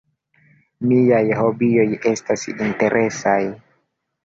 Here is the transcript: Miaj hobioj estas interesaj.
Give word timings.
Miaj 0.91 1.19
hobioj 1.41 1.85
estas 2.15 2.49
interesaj. 2.55 3.39